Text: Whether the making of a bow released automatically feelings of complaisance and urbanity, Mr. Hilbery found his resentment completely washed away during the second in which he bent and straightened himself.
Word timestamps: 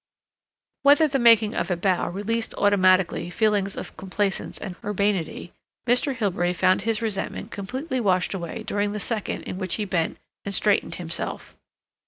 Whether 0.81 1.07
the 1.07 1.19
making 1.19 1.53
of 1.53 1.69
a 1.69 1.77
bow 1.77 2.09
released 2.09 2.55
automatically 2.55 3.29
feelings 3.29 3.77
of 3.77 3.95
complaisance 3.97 4.57
and 4.57 4.75
urbanity, 4.83 5.53
Mr. 5.85 6.15
Hilbery 6.15 6.53
found 6.53 6.81
his 6.81 7.03
resentment 7.03 7.51
completely 7.51 7.99
washed 7.99 8.33
away 8.33 8.63
during 8.63 8.93
the 8.93 8.99
second 8.99 9.43
in 9.43 9.59
which 9.59 9.75
he 9.75 9.85
bent 9.85 10.17
and 10.43 10.55
straightened 10.55 10.95
himself. 10.95 11.55